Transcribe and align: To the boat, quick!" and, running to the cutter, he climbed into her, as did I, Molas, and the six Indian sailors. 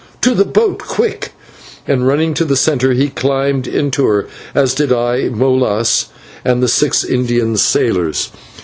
To 0.21 0.33
the 0.33 0.45
boat, 0.45 0.79
quick!" 0.79 1.31
and, 1.87 2.07
running 2.07 2.33
to 2.33 2.43
the 2.43 2.55
cutter, 2.57 2.93
he 2.93 3.09
climbed 3.09 3.67
into 3.67 4.07
her, 4.07 4.25
as 4.55 4.73
did 4.73 4.91
I, 4.91 5.29
Molas, 5.29 6.07
and 6.43 6.63
the 6.63 6.67
six 6.67 7.03
Indian 7.03 7.55
sailors. 7.55 8.31